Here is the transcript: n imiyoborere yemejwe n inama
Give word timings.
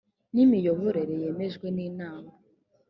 n 0.33 0.35
imiyoborere 0.43 1.13
yemejwe 1.23 1.67
n 1.75 1.77
inama 1.87 2.31